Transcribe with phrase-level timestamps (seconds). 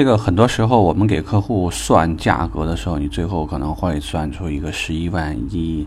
[0.00, 5.86] 这个很多时候我们给客户算价格的时候，你最后可能会算出一个十一万一，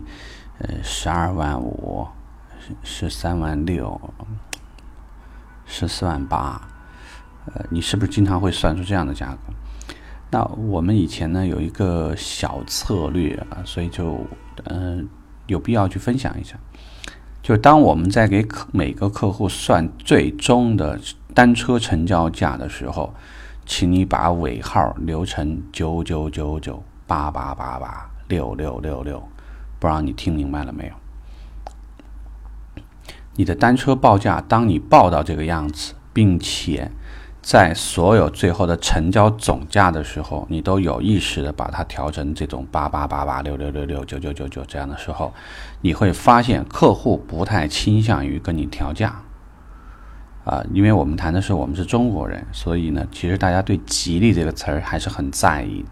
[0.60, 2.06] 呃，十二万五，
[2.84, 4.00] 十三万六，
[5.66, 6.62] 十四万八，
[7.46, 9.52] 呃，你是不是经常会算出这样的价格？
[10.30, 14.16] 那我们以前呢有一个小策略啊，所以就
[14.66, 15.08] 嗯
[15.48, 16.56] 有必要去分享一下。
[17.42, 21.00] 就当我们在给客每个客户算最终的
[21.34, 23.12] 单车成交价的时候，
[23.66, 29.20] 请你把尾号留成九九九九八八八八六六六六，
[29.78, 30.92] 不知道你听明白了没有？
[33.36, 36.90] 你的单车报价，当你报到这个样子，并且
[37.42, 45.34] 在所有最后的成交总价的时候，你都有意识的把它调成这种八八八八六六六六九九九九这样的时候，
[45.80, 49.22] 你会发现客户不太倾向于跟你调价，
[50.44, 55.84] 啊，因为我们谈的是我们是中国人，所以呢，其实大家对“吉利”这个词儿还是很在意。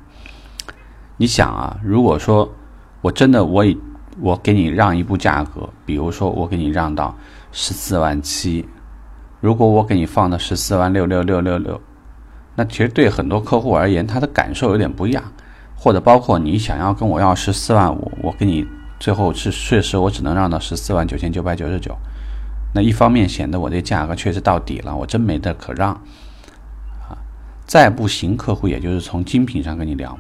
[1.17, 2.50] 你想啊，如果说
[3.00, 3.78] 我真的我以
[4.20, 7.17] 我给你让一步价格，比如说我给你让到
[7.50, 8.69] 十四万七。
[9.41, 11.80] 如果我给你放的十四万六六六六六，
[12.55, 15.23] 那其实对很多客户而言，他的感受有点不一样。
[15.75, 18.64] 或者包括你想要跟我要十四万五，我给你
[19.00, 21.97] 最后是确实我只能让到十四万九千九百九十九。
[22.73, 27.19] 那一方面显得我这价格确实到底了，我真没得可让啊。
[27.67, 30.19] 再不行，客户也就是从精品上跟你聊。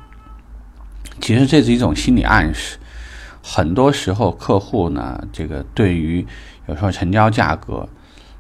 [1.20, 2.78] 其实这是一种心理暗示。
[3.42, 6.26] 很多时候，客户呢，这个对于
[6.66, 7.88] 有时候成交价格。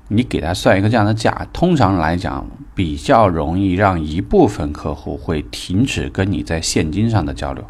[0.08, 7.64] 你给他算一个这样的价，通常来讲比较容易让一部分客户会停止跟你在现金上的交流。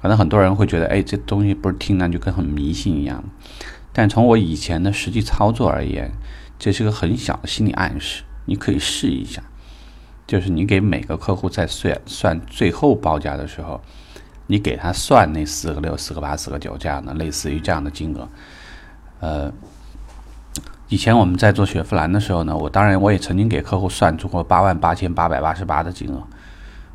[0.00, 3.24] 可能很多人会觉得，哎，这东西不是听上去跟很迷信一样。
[3.98, 6.08] 但从我以前的实际操作而言，
[6.56, 9.42] 这是个很小的心理暗示，你可以试一下。
[10.24, 13.80] 就是你给每个客户在算算最后报价的时候，
[14.46, 18.28] 你给他算那四个六、四个八、四个九这样的，类似于这样的金额，
[19.18, 19.52] 呃。
[20.90, 26.22] 以前我们在做雪佛兰的时候呢，我当然我也曾经给客户算出过八万八千八百八十八的金额，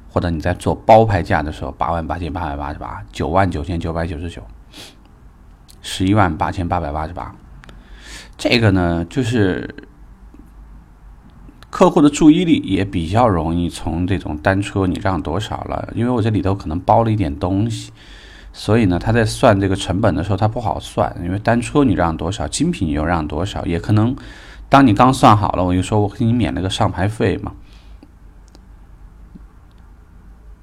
[0.09, 4.41] 或者你在做包牌价的时候，八万八千八百八十八，九万九千九百九十九，
[5.83, 7.35] 十一万八千八百八十八，
[8.35, 9.75] 这个呢，就是
[11.69, 17.91] 客户的注意力也比较容易从这种单车你让多少了，因为我这里头可能包了一点东西。
[18.55, 24.16] 所以呢，他在算这个成本的时候，他不好算，因为单车你让多少，精品你又让多少，也可能，
[24.69, 27.53] 当你刚算好了，我就说我给你免了个上牌费嘛，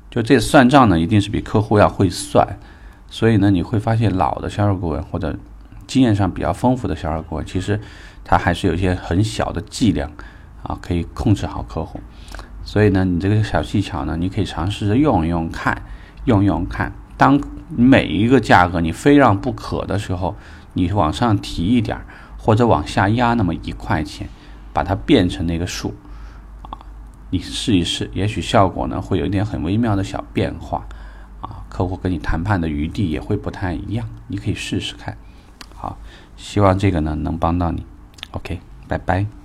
[0.08, 2.60] 就这算账呢，一定是比客户要会算，
[3.10, 5.36] 所以呢，你会发现老的销售顾问或者
[5.86, 7.78] 经验上比较丰富的销售顾问，其实
[8.24, 10.08] 他还是有一些很小的伎俩
[10.62, 12.00] 啊，可以控制好客户，
[12.62, 15.82] 所以呢，你这个小技巧呢，你可以尝试着用用看，
[16.26, 16.92] 用用看。
[17.16, 17.38] 当
[17.68, 20.36] 每一个价格你非让不可的时候，
[20.74, 22.06] 你往上提一点儿，
[22.38, 24.28] 或者往下压那么一块钱，
[24.72, 25.94] 把它变成那个数，
[26.62, 26.78] 啊，
[27.30, 30.86] 你试一试，也许效果呢会有一点很微妙的小变化，
[31.70, 35.16] 客户跟你谈判的余地也会不太一样，你可以试试看。
[35.74, 35.96] 好，
[36.36, 37.86] 希望这个呢能帮到你。
[38.32, 39.39] OK，拜拜。